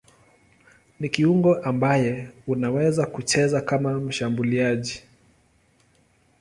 Ni 0.99 1.09
kiungo 1.09 1.55
ambaye 1.55 2.27
anaweza 2.53 3.05
kucheza 3.05 3.61
kama 3.61 3.99
mshambuliaji. 3.99 5.03